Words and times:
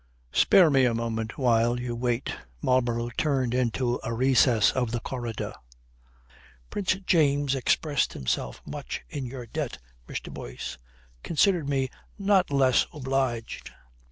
"Spare 0.33 0.71
me 0.71 0.85
a 0.85 0.95
moment 0.95 1.37
while 1.37 1.79
you 1.79 1.95
wait," 1.95 2.35
Marlborough 2.59 3.11
turned 3.17 3.53
into 3.53 3.99
a 4.03 4.11
recess 4.15 4.71
of 4.71 4.89
the 4.89 4.99
corridor. 4.99 5.53
"Prince 6.71 6.95
James 7.05 7.53
expressed 7.53 8.13
himself 8.13 8.63
much 8.65 9.03
in 9.09 9.27
your 9.27 9.45
debt, 9.45 9.77
Mr. 10.09 10.33
Boyce. 10.33 10.79
Consider 11.21 11.63
me 11.63 11.87
not 12.17 12.49
less 12.49 12.87
obliged. 12.91 13.69